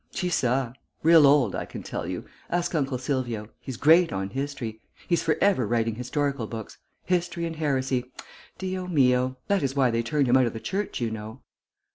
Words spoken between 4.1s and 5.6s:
on history. He's for